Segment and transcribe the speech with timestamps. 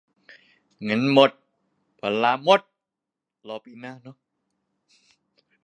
[0.83, 1.31] เงินหมด
[2.01, 2.61] วันลาหมด
[3.47, 4.17] รอปีหน้าเนอะ